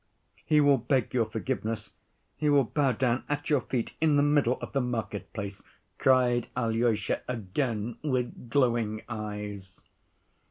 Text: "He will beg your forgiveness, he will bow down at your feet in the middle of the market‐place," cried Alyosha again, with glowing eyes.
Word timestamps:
"He 0.43 0.59
will 0.61 0.79
beg 0.79 1.13
your 1.13 1.27
forgiveness, 1.27 1.93
he 2.35 2.49
will 2.49 2.63
bow 2.63 2.91
down 2.91 3.23
at 3.29 3.51
your 3.51 3.61
feet 3.61 3.93
in 4.01 4.15
the 4.15 4.23
middle 4.23 4.57
of 4.59 4.71
the 4.73 4.81
market‐place," 4.81 5.63
cried 5.99 6.47
Alyosha 6.57 7.21
again, 7.27 7.97
with 8.01 8.49
glowing 8.49 9.03
eyes. 9.07 9.83